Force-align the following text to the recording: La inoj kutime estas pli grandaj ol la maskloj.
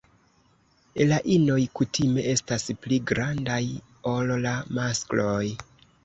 La 1.09 1.17
inoj 1.33 1.57
kutime 1.79 2.23
estas 2.31 2.65
pli 2.85 2.97
grandaj 3.11 3.57
ol 4.13 4.33
la 4.47 4.55
maskloj. 4.79 5.43